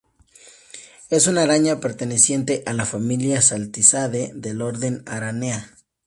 [1.11, 5.63] Es una araña perteneciente a la familia Salticidae del orden Araneae.